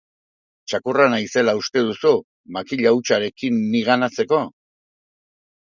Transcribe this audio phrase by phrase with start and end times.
[0.71, 2.13] Txakurra naizela uste duzu,
[2.57, 4.45] makila hutsarekin niganatzeko?